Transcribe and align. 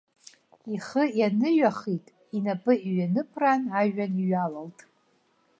Ихы 0.75 1.03
ианыҩахик, 1.19 2.05
инапы 2.37 2.73
иҩаныԥраан 2.87 3.63
ажәҩан 3.79 4.13
иҩалалт. 4.23 4.77